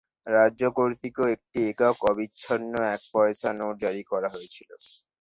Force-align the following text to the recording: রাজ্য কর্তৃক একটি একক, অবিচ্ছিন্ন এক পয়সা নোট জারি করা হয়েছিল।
রাজ্য 0.35 0.63
কর্তৃক 0.77 1.17
একটি 1.35 1.59
একক, 1.69 1.97
অবিচ্ছিন্ন 2.09 2.73
এক 2.95 3.01
পয়সা 3.13 3.49
নোট 3.59 3.75
জারি 3.83 4.03
করা 4.11 4.29
হয়েছিল। 4.35 4.69